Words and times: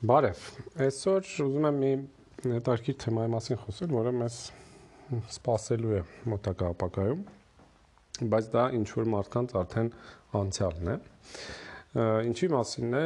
Բարև։ 0.00 0.38
Այսօր 0.80 1.26
ուզում 1.44 1.64
եմ 1.68 1.74
մի 1.76 1.88
հետաքրքիր 2.40 2.94
թեմայի 3.02 3.30
մասին 3.34 3.58
խոսել, 3.60 3.90
որը 3.92 4.12
մեզ 4.16 4.36
սпасելու 5.34 5.90
է 5.92 5.98
մոտակա 6.32 6.68
ապակայում, 6.72 7.18
բայց 8.32 8.46
դա 8.54 8.62
ինչ 8.78 8.86
որ 8.96 9.10
մարդկանց 9.12 9.52
արդեն 9.60 9.90
անցյալն 10.40 10.88
է։ 10.88 10.94
Ինչի 12.30 12.48
մասին 12.54 12.96
է 12.96 13.02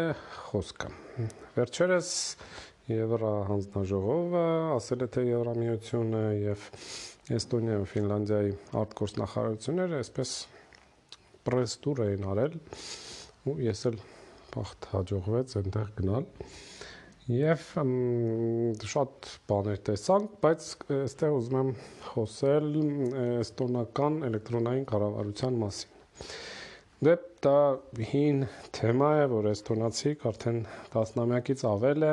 խոսքը։ 0.52 0.92
Վերջերս 1.56 2.12
Եվրա 2.94 3.32
հանձնաժողովը 3.48 4.44
ասել 4.76 5.02
է, 5.02 5.08
թե 5.16 5.24
Եվրամիությունը 5.32 6.22
եւ 6.44 6.68
Էստոնիա 7.34 7.80
ու 7.80 7.88
Ֆինլանդիայի 7.90 8.52
արտգործնախարարությունները 8.84 9.98
այսպես 10.04 10.36
պրես 11.48 11.74
տուր 11.88 12.04
էին 12.06 12.30
արել 12.34 12.56
ու 13.50 13.56
ես 13.66 13.84
էլ 13.90 13.98
բախտ 14.54 14.88
հաջողվեց 14.92 15.58
այնտեղ 15.58 15.92
գնալ 15.98 16.30
Եվ 17.32 17.62
շատ 18.84 19.28
բաներ 19.48 19.78
տեսանք, 19.88 20.32
բայց 20.44 20.64
այստեղ 20.92 21.36
ուզում 21.38 21.54
եմ 21.60 21.68
խոսել 22.10 22.66
էստոնական 23.40 24.18
էլեկտրոնային 24.26 24.82
կառավարության 24.90 25.54
մասին։ 25.62 26.26
Դե 27.08 27.14
դա 27.46 27.54
հին 28.10 28.42
թեմա 28.76 29.08
է, 29.22 29.22
որ 29.32 29.48
էստոնացիք 29.54 30.26
արդեն 30.30 30.58
10-ամյակից 30.96 31.64
ավել 31.70 32.04
է 32.04 32.12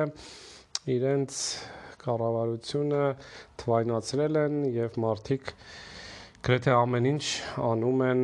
իրենց 0.96 1.40
կառավարությունը 2.06 3.02
թվայնացրել 3.66 4.40
են 4.46 4.56
եւ 4.78 4.96
մարդիկ 5.08 5.52
գրեթե 6.48 6.78
ամեն 6.78 7.09
ինչ 7.12 7.26
անում 7.68 8.06
են 8.08 8.23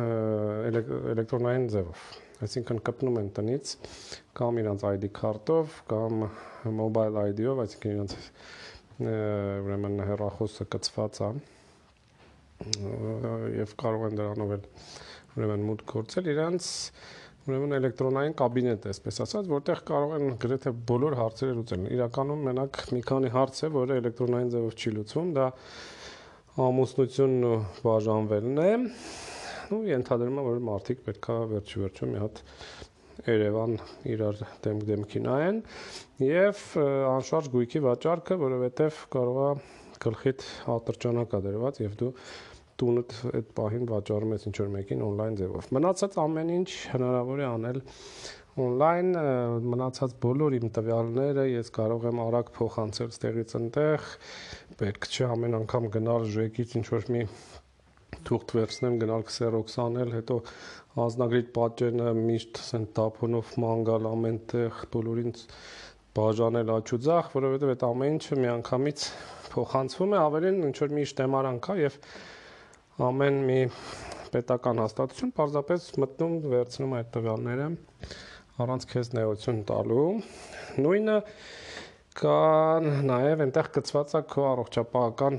էլեկտրոնային 0.00 1.70
ձևով 1.76 2.10
այսինքն 2.44 2.82
կպնում 2.88 3.20
են 3.20 3.30
տնից 3.36 3.74
կամ 4.40 4.60
իրանց 4.62 4.84
ID 4.90 5.08
քարտով 5.20 5.78
կամ 5.90 6.24
mobile 6.80 7.24
ID-ով, 7.30 7.62
այսինքն 7.64 7.94
իրանց 7.94 8.16
ուրեմն 9.00 10.04
հեռախոսը 10.10 10.68
կցված 10.74 11.22
է 11.24 11.30
եւ 13.60 13.72
կարող 13.80 14.06
են 14.10 14.18
դրանով 14.20 14.54
էլ 14.56 14.66
ուրեմն 15.40 15.66
մուտք 15.70 15.92
գործել 15.94 16.30
իրանց 16.34 16.68
ուրեմն 17.48 17.76
էլեկտրոնային 17.78 18.34
կաբինետ 18.36 18.86
այսպես 18.90 19.20
ասած, 19.24 19.46
որտեղ 19.50 19.80
կարող 19.88 20.10
են 20.18 20.34
գրեթե 20.42 20.72
բոլոր 20.90 21.16
հարցերը 21.20 21.54
լուծել։ 21.60 21.86
Իրականում 21.96 22.42
մենակ 22.50 22.80
մի 22.92 23.00
քանի 23.10 23.30
հարց 23.36 23.60
է, 23.64 23.70
որը 23.76 23.96
էլեկտրոնային 24.00 24.52
ձևով 24.54 24.76
չի 24.76 24.92
լուծվում, 24.98 25.30
դա 25.38 25.46
ամուսնությունն 26.66 27.46
ու 27.50 27.56
բաժանվելն 27.86 28.60
է 28.66 28.70
ու 29.76 29.82
ենթադրում 29.90 30.38
եմ 30.40 30.46
որ 30.50 30.62
մարդիկ 30.70 31.02
պետքա 31.06 31.36
վերջի 31.50 31.82
վերջո 31.84 32.08
մի 32.10 32.22
հատ 32.24 32.40
Երևան 33.20 33.74
իրար 34.10 34.38
դեմք 34.64 34.84
դեմքի 34.88 35.20
նայեն 35.26 35.58
եւ 36.24 36.62
անշարժ 37.10 37.50
գույքի 37.52 37.82
վաճառքը, 37.84 38.38
որովհետեւ 38.40 39.00
կարողա 39.12 39.50
գլխիդ 40.04 40.46
ատրճանակ 40.74 41.36
ա 41.36 41.40
դրված 41.46 41.80
եւ 41.84 41.96
դու 42.00 42.10
տունդ 42.80 43.16
այդ 43.30 43.48
պահին 43.58 43.88
վաճառում 43.90 44.34
ես 44.36 44.46
ինչ 44.48 44.56
որ 44.60 44.70
մեկին 44.74 45.02
on-line 45.04 45.36
ձևով։ 45.40 45.66
Մնացած 45.76 46.16
ամեն 46.24 46.52
ինչ 46.56 46.70
հնարավոր 46.94 47.42
է 47.42 47.48
անել 47.50 47.80
on-line 48.64 49.24
մնացած 49.74 50.14
բոլոր 50.24 50.56
իմ 50.60 50.70
տվյալները 50.78 51.44
ես 51.50 51.72
կարող 51.76 52.06
եմ 52.10 52.22
արագ 52.24 52.52
փոխանցել 52.56 53.12
ստեղից 53.14 53.56
այնտեղ 53.60 54.08
պետք 54.80 55.10
չէ 55.10 55.28
ամեն 55.36 55.58
անգամ 55.60 55.90
գնալ 55.96 56.26
ժեկից 56.40 56.76
ինչ 56.80 56.86
որ 56.96 57.10
մի 57.14 57.26
թուղթ 58.28 58.54
վերցնեմ, 58.56 58.98
գնալ 59.02 59.24
քսերոքս 59.28 59.76
անել, 59.84 60.12
հետո 60.16 60.36
ազնագրիտ 61.04 61.50
պատճենը 61.56 62.12
միշտ 62.20 62.60
ասեն 62.60 62.86
տափոնով 62.98 63.54
մանգալ 63.64 64.08
ամենտեղ 64.10 64.80
բոլորին 64.94 65.34
բաժանել 66.20 66.72
աչուձախ, 66.74 67.30
որովհետև 67.36 67.72
այդ 67.74 67.84
ամեն 67.90 68.16
ինչը 68.16 68.38
միանգամից 68.44 69.04
փոխանցվում 69.50 70.14
է, 70.14 70.18
ավելին 70.20 70.58
ինչ 70.70 70.76
որ 70.80 70.94
մի 70.96 71.04
շտեմարան 71.10 71.60
կա 71.66 71.76
եւ 71.80 71.98
ամեն 73.10 73.38
մի 73.50 73.60
պետական 74.34 74.80
հաստատություն 74.84 75.32
պարզապես 75.38 75.86
մտնում 76.02 76.34
վերցնում 76.50 76.96
այդ 77.00 77.08
տվյալները 77.14 77.68
առանց 78.60 78.86
քեզ 78.90 79.10
նեղություն 79.16 79.60
տալու։ 79.70 80.06
Նույնը 80.84 81.16
կա 82.20 82.38
նաև 83.08 83.44
այնտեղ 83.46 83.70
գծված 83.76 84.14
է 84.18 84.22
քո 84.34 84.46
առողջապահական 84.50 85.38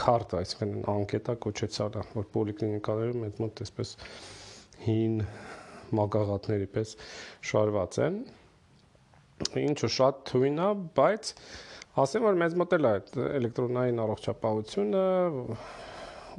քարտ, 0.00 0.34
այսինքն 0.40 0.84
անկետա 0.92 1.34
կոչեցալը, 1.44 2.02
որ 2.16 2.26
պոլիկլինիկաներում 2.34 3.24
այդ 3.28 3.40
մոտ 3.44 3.62
այսպես 3.64 3.92
հին 4.84 5.16
մագաղատների 5.98 6.68
պես 6.74 6.94
շարված 7.50 7.98
են։ 8.06 8.18
Ինչը 9.64 9.90
շատ 9.96 10.22
թույն 10.30 10.62
է, 10.64 10.70
բայց 11.00 11.32
ասեմ 12.04 12.26
որ 12.28 12.40
մեզ 12.44 12.56
մոտ 12.60 12.76
էլ 12.78 12.88
այդ 12.90 13.14
էլեկտրոնային 13.40 14.02
առողջապահությունը 14.04 15.04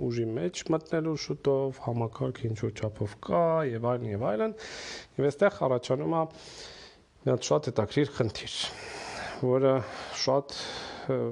ուժի 0.07 0.27
մեջ 0.37 0.61
մտնելու 0.71 1.17
շուտով 1.25 1.81
համակարգ 1.85 2.43
ինչ 2.47 2.57
որ 2.61 2.71
չափով 2.79 3.15
կա 3.27 3.43
եւ 3.67 3.87
այլն 3.91 4.11
եւ 4.13 4.23
այլն 4.31 4.53
եւ 5.19 5.27
այստեղ 5.31 5.59
առաջանում 5.67 6.15
է 6.15 6.23
մի 7.21 7.33
հատ 7.33 7.49
շատ 7.51 7.69
հետաքրիր 7.71 8.13
խնդիր 8.17 8.55
որը 9.41 9.73
շատ 10.21 10.55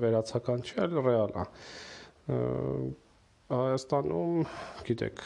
վերացական 0.02 0.64
չի, 0.66 0.76
այլ 0.84 0.96
ռեալ 1.06 1.34
է։ 1.38 1.44
Հայաստանում, 3.50 4.42
գիտեք, 4.86 5.22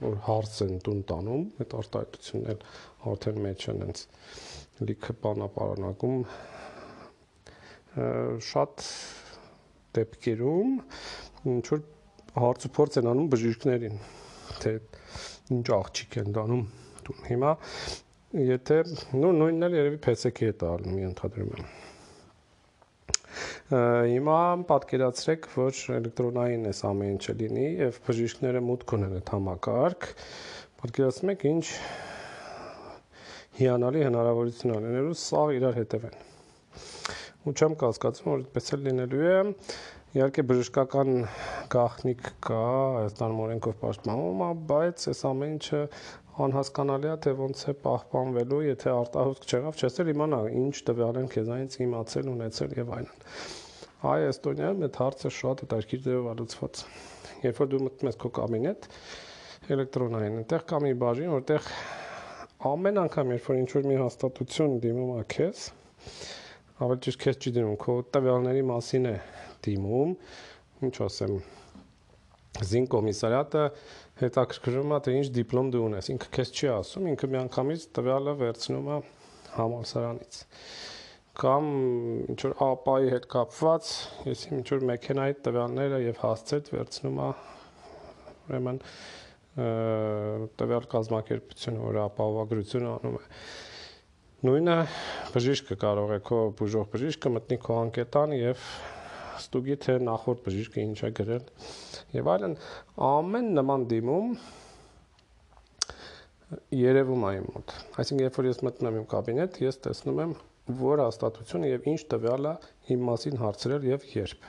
որ 0.00 0.14
հարց 0.28 0.54
են 0.64 0.78
տուն 0.86 1.00
տանում, 1.10 1.42
այդ 1.60 1.74
արտահայտությունն 1.78 2.62
արդեն 3.12 3.40
մեջ 3.44 3.64
են 3.72 3.82
հենց 3.84 4.02
լիքը 4.88 5.14
բանապարանակում 5.24 6.22
շատ 8.48 8.86
դեպքերում 9.98 10.72
ինչ 11.52 11.64
որ 11.72 11.82
հարց 12.38 12.68
ու 12.68 12.72
փորձ 12.78 13.00
են 13.02 13.10
անում 13.12 13.30
բժիշկներին, 13.34 14.00
թե 14.62 14.74
ինչ 15.58 15.66
աղջիկ 15.78 16.18
են 16.22 16.32
դանում 16.38 16.64
տուն։ 17.08 17.28
Հիմա 17.32 17.52
եթե 18.48 18.80
նո 19.18 19.34
նույնն 19.42 19.68
էլ 19.68 19.78
երևի 19.82 20.00
փեսեքի 20.08 20.48
է 20.48 20.56
տալնում, 20.62 20.98
ենթադրում 21.08 21.54
եմ 21.58 21.87
Հիմա 23.68 24.64
պատկերացրեք, 24.64 25.46
որ 25.52 25.78
էլեկտրոնային 25.98 26.62
էս 26.70 26.78
ամեն 26.88 27.10
ինչը 27.14 27.32
լինի 27.36 27.64
եւ 27.82 27.98
բժիշկները 28.06 28.62
մուտք 28.64 28.94
ունեն 28.96 29.16
այդ 29.18 29.32
համակարգ։ 29.34 30.06
Պատկերացնում 30.80 31.32
եք 31.34 31.44
ինչ 31.50 31.66
հիանալի 33.58 34.06
հնարավորություն 34.06 34.72
ունենելու 34.78 35.18
սա 35.20 35.42
իրար 35.58 35.76
հետևեն։ 35.82 36.16
Ու 37.44 37.54
չեմ 37.58 37.76
կասկածում, 37.84 38.30
որ 38.32 38.40
այդպես 38.46 38.72
էլ 38.72 38.82
լինելու 38.88 39.28
է։ 39.28 39.36
Իհարկե 40.16 40.46
բժշկական 40.48 41.12
գաղտնիք 41.76 42.28
կա, 42.48 42.64
Հայաստանում 42.96 43.42
օրենքով 43.44 43.74
պաշտպանվում 43.84 44.44
է, 44.48 44.50
բայց 44.72 45.08
այս 45.12 45.20
ամեն 45.28 45.52
ինչը 45.58 45.82
անհասկանալի 46.44 47.08
է 47.10 47.14
թե 47.24 47.32
ոնց 47.38 47.62
է 47.70 47.74
պահպանվելու, 47.84 48.58
եթե 48.68 48.92
արտահոսք 48.94 49.46
չեղավ, 49.48 49.78
չես 49.82 49.96
էլ 50.02 50.10
իմանա 50.12 50.40
ինչ 50.58 50.74
տվյալ 50.88 51.18
են 51.22 51.30
քեզանից 51.34 51.76
իմացել, 51.84 52.28
ունեցել 52.34 52.74
եւ 52.78 52.92
այլն։ 52.98 53.24
Այ 54.08 54.26
Էստոնիայում 54.28 54.84
այդ 54.86 54.98
հարցը 55.02 55.32
շատ 55.38 55.62
հետաքրքիր 55.64 56.02
ձևով 56.04 56.28
լուծված։ 56.38 56.82
Երբ 57.48 57.62
որ 57.62 57.70
դու 57.72 57.80
մտնում 57.88 58.10
ես 58.12 58.18
քո 58.22 58.30
կաբինետ 58.38 58.88
էլեկտրոնային, 59.74 60.36
այնտեղ 60.38 60.66
կա 60.70 60.78
մի 60.84 60.92
բաժին, 61.02 61.32
որտեղ 61.34 61.70
ամեն 62.68 63.00
անգամ 63.02 63.32
երբ 63.34 63.48
որ 63.48 63.58
ինչ 63.58 63.68
որ 63.74 63.88
մի 63.90 63.96
հաստատություն 63.98 64.78
դիմում 64.84 65.10
է 65.18 65.24
քեզ, 65.34 65.64
ավելի 66.86 67.02
ճիշտ 67.08 67.22
քեզ 67.24 67.38
չի 67.42 67.52
դիմում, 67.58 67.76
քո 67.82 67.96
տվյալների 68.14 68.64
մասին 68.70 69.10
է 69.10 69.16
դիմում, 69.66 70.14
ինչ 70.88 70.94
ասեմ, 71.08 71.34
զին 72.68 72.86
կոմիսարիատը 72.94 73.64
հետաքրքրում 74.18 74.94
է 74.96 75.00
թե 75.06 75.16
ինչ 75.18 75.26
դիպլոմ 75.38 75.72
դու 75.74 75.82
ունես։ 75.88 76.10
Ինքը 76.14 76.30
քեզ 76.38 76.52
չի 76.58 76.70
ասում, 76.74 77.08
ինքը 77.14 77.30
միանգամից 77.34 77.84
տվյալը 77.98 78.34
վերցնում 78.42 78.88
է 78.88 79.00
համալսարանից 79.58 80.40
կամ 81.38 81.66
ինչ 82.34 82.38
որ 82.42 82.54
ապայի 82.66 83.10
հետ 83.14 83.26
կապված, 83.30 83.90
ես 84.26 84.40
ինչ 84.56 84.64
որ 84.72 84.80
մեքենայի 84.88 85.36
տվյալները 85.46 86.00
եւ 86.02 86.16
հասցետ 86.24 86.70
վերցնում 86.74 87.20
է 87.22 87.28
ուրեմն 88.48 88.80
տվյալ 90.58 90.88
կազմակերպությունը, 90.94 91.80
որը 91.84 92.02
ապահովագրություն 92.08 92.88
անում 92.90 93.18
է։ 93.18 93.22
Նույնը 94.48 94.76
բժիշկը 95.34 95.76
կարող 95.82 96.12
է 96.14 96.18
քո 96.26 96.40
բուժող 96.58 96.90
բժիշկը 96.92 97.32
մտնի 97.38 97.58
քո 97.64 97.78
անկետան 97.84 98.34
եւ 98.38 98.66
ստուգի 99.38 99.76
թե 99.86 99.96
նախորդ 100.08 100.44
բժիշկը 100.46 100.84
ինչ 100.88 100.98
է 101.06 101.10
գրել 101.18 101.48
եւ 102.16 102.30
այլն 102.34 102.56
ամեն 103.08 103.50
նման 103.58 103.86
դիմում 103.92 104.36
երևում 106.78 107.24
է 107.28 107.32
իմ 107.38 107.48
մոտ 107.54 107.74
այսինքն 108.00 108.24
երբ 108.24 108.38
որ 108.40 108.48
ես 108.48 108.62
մտնում 108.68 108.88
եմ 108.88 109.02
իմ 109.02 109.08
կաբինետ 109.12 109.58
ես 109.64 109.82
տեսնում 109.84 110.22
եմ 110.24 110.38
որ 110.78 111.02
հաստատությունը 111.04 111.72
եւ 111.74 111.90
ինչ 111.92 112.00
տվյալ 112.12 112.48
է 112.48 112.54
իմ 112.94 113.04
մասին 113.08 113.36
հարցրել 113.42 113.86
եւ 113.88 114.06
երբ 114.14 114.48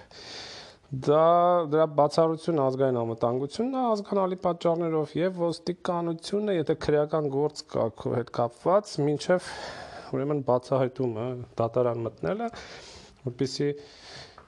դա 0.90 1.26
դրա 1.70 1.86
բացառություն 2.00 2.62
ազգային 2.64 2.98
անվտանգությունն 3.04 3.76
է 3.78 3.84
ազգանալի 3.92 4.40
պատճառներով 4.46 5.12
եւ 5.20 5.38
ոստիկանությունը 5.44 6.56
եթե 6.56 6.76
քրեական 6.88 7.30
գործ 7.36 7.62
կա 7.76 7.86
քո 8.02 8.16
հետ 8.16 8.34
կապված, 8.40 8.96
ինչեվ 9.14 9.54
ուրեմն 10.18 10.44
բացահայտումը, 10.50 11.30
դատարան 11.62 12.06
մտնելը, 12.10 12.52
որպեսի 13.30 13.72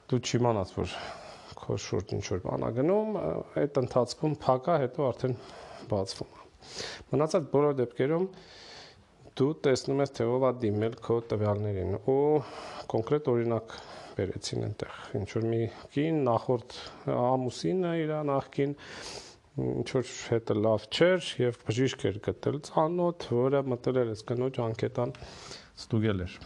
դու 0.10 0.24
չիմանաս, 0.32 0.78
որ 0.82 0.96
քո 1.62 1.78
շուրջ 1.86 2.14
ինչ 2.18 2.26
որ 2.32 2.44
բան 2.46 2.66
ա 2.68 2.72
գնում, 2.78 3.18
այդ 3.62 3.80
ընթացքում 3.82 4.36
փակա, 4.46 4.78
հետո 4.86 5.08
արդեն 5.12 5.36
բացվում 5.92 6.36
է։ 6.36 6.42
Մնացած 7.12 7.48
բոլոր 7.52 7.78
դեպքերում 7.82 8.28
դու 9.42 9.50
տեսնում 9.66 10.04
ես 10.04 10.14
թե 10.18 10.28
ով 10.28 10.46
է 10.46 10.52
դիմել 10.62 10.96
քո 11.06 11.18
տվյալներին 11.32 11.98
ու 12.12 12.22
կոնկրետ 12.92 13.30
օրինակ 13.32 13.76
բերեցին 14.18 14.66
այնտեղ 14.68 14.98
ինչ 15.22 15.28
որ 15.38 15.46
մի 15.52 15.60
կին 15.96 16.18
նախորդ 16.28 16.78
ամուսինը 17.16 17.94
իր 18.02 18.14
նախքին 18.32 18.76
ինչ 19.72 19.88
որ 19.96 20.12
հետը 20.32 20.58
լավ 20.66 20.88
չէր 20.92 21.30
եւ 21.42 21.62
բժիշկ 21.68 22.08
էր 22.12 22.20
գտել 22.28 22.60
ցանոթ, 22.68 23.28
որը 23.36 23.64
մտել 23.72 24.02
էր 24.04 24.12
այս 24.16 24.26
կնոջ 24.32 24.60
անկետան 24.68 25.16
ստուգել 25.82 26.26
էր։ 26.28 26.38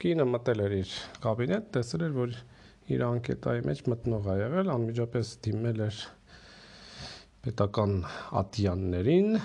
Կինը 0.00 0.24
մտել 0.32 0.64
էր 0.64 0.74
իր 0.80 0.94
կաբինետ, 1.26 1.66
տեսել 1.76 2.06
էր, 2.06 2.16
որ 2.20 2.38
իր 2.94 3.04
անկետայի 3.10 3.66
մեջ 3.68 3.84
մտնող 3.92 4.30
ա 4.32 4.36
եղել, 4.40 4.72
անմիջապես 4.74 5.32
դիմել 5.46 5.84
էր 5.86 5.98
պետական 7.40 7.92
ատյաններին 8.36 9.36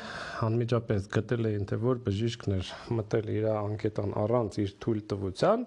անմիջապես 0.44 1.06
գտել 1.14 1.48
էին 1.50 1.68
թե 1.70 1.78
որ 1.80 2.02
բժիշկն 2.08 2.56
էր 2.58 2.72
մտել 2.98 3.30
իր 3.36 3.46
անկետան 3.52 4.16
առանց 4.24 4.58
իր 4.66 4.74
թույլ 4.84 5.00
տվության 5.14 5.64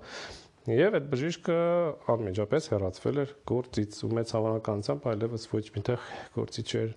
եւ 0.68 0.98
այդ 0.98 1.06
բժիշկը 1.14 1.56
անմիջապես 2.14 2.68
հեռացվել 2.74 3.22
էր 3.22 3.32
գործից 3.48 4.00
ու 4.04 4.10
մեծ 4.18 4.34
հավանականությամբ 4.36 5.08
այլևս 5.14 5.48
ոչ 5.54 5.64
միտեղ 5.78 6.10
գործի 6.36 6.66
չէր 6.68 6.92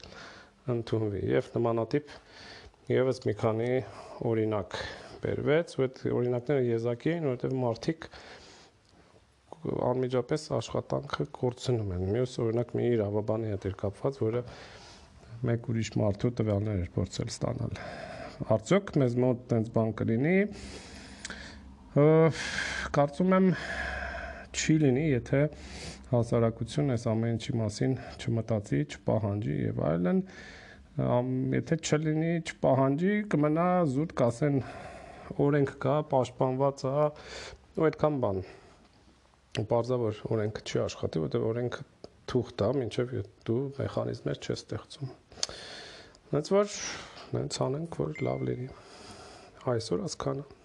ընդունվի 0.76 1.24
եւ 1.32 1.48
նմանատիպ 1.56 2.12
եւս 2.92 3.24
մի 3.30 3.38
քանի 3.46 3.72
օրինակ 4.34 4.78
բերվեց 5.24 5.74
ու 5.78 5.86
այդ 5.86 6.04
օրինակները 6.12 6.68
եզակի 6.68 7.12
են 7.16 7.28
որովհետեւ 7.30 7.58
մարդիկ 7.62 8.08
անմիջապես 9.62 10.46
աշխատանքը 10.58 11.26
կորցնում 11.38 11.92
են 11.98 12.06
մյուս 12.16 12.38
օրինակ 12.42 12.72
մի 12.78 12.86
իրավաբանի 12.96 13.52
հետ 13.52 13.68
էր 13.70 13.76
կապված 13.82 14.22
որը 14.22 14.42
մեկ 15.52 15.68
ուրիշ 15.74 15.92
մարդու 16.02 16.32
տվյալներ 16.38 16.82
էր 16.82 16.90
փորձել 16.96 17.30
ստանալ։ 17.32 17.78
Արդյոք 18.56 18.92
մեզ 19.02 19.16
մոտ 19.22 19.54
այնպես 19.58 19.72
բան 19.78 19.94
կլինի։ 20.02 20.36
Կարծում 22.98 23.36
եմ 23.38 23.48
չի 24.52 24.76
լինի, 24.82 25.06
եթե 25.12 25.42
հասարակություն 26.12 26.94
այս 26.96 27.06
ամեն 27.12 27.36
ինչի 27.38 27.54
մասին 27.62 27.94
չմտածի, 28.22 28.80
չպահանջի 28.96 29.58
եւ 29.62 29.82
այլն, 29.92 30.22
եթե 31.58 31.78
չլինի, 31.82 32.32
չպահանջի, 32.52 33.14
կմնա 33.32 33.68
զուտ 33.94 34.16
կասեն 34.22 34.58
օրենք 35.46 35.74
կա, 35.84 35.96
պաշտպանված 36.12 36.86
է, 36.92 36.94
ու 37.80 37.88
այդքան 37.88 38.20
բան։ 38.26 38.42
Պարզավոր 39.72 40.22
օրենքը 40.36 40.64
չի 40.68 40.82
աշխատի, 40.86 41.24
որտեղ 41.26 41.48
օրենքը 41.52 41.86
թուղթ 42.32 42.64
է, 42.68 42.72
ինչեւ 42.86 43.14
դու 43.50 43.60
մեխանիզմներ 43.82 44.42
չես 44.42 44.62
ստեղծում։ 44.62 45.14
Հենց 46.32 46.52
որ 46.56 46.80
նենց 47.36 47.62
անենք, 47.68 48.02
որ 48.06 48.26
լավ 48.28 48.48
լինի։ 48.52 48.70
Այսօր 49.72 50.06
ասքանը 50.08 50.61